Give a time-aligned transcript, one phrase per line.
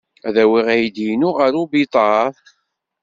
[0.27, 2.31] Ad awiɣ aydi-inu ɣer ubiḍar.